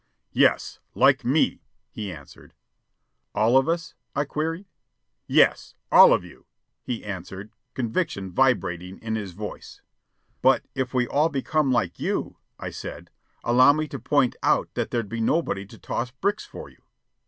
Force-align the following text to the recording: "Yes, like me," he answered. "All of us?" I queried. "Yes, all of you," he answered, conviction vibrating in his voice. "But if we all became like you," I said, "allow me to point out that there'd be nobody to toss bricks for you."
"Yes, 0.33 0.79
like 0.95 1.23
me," 1.23 1.61
he 1.91 2.11
answered. 2.11 2.55
"All 3.35 3.55
of 3.55 3.69
us?" 3.69 3.93
I 4.15 4.25
queried. 4.25 4.65
"Yes, 5.27 5.75
all 5.91 6.11
of 6.11 6.23
you," 6.23 6.47
he 6.81 7.05
answered, 7.05 7.51
conviction 7.75 8.31
vibrating 8.31 8.97
in 8.97 9.13
his 9.13 9.33
voice. 9.33 9.83
"But 10.41 10.65
if 10.73 10.91
we 10.91 11.05
all 11.07 11.29
became 11.29 11.69
like 11.71 11.99
you," 11.99 12.37
I 12.57 12.71
said, 12.71 13.11
"allow 13.43 13.73
me 13.73 13.87
to 13.89 13.99
point 13.99 14.35
out 14.41 14.71
that 14.73 14.89
there'd 14.89 15.07
be 15.07 15.21
nobody 15.21 15.67
to 15.67 15.77
toss 15.77 16.09
bricks 16.09 16.45
for 16.47 16.67
you." 16.67 16.81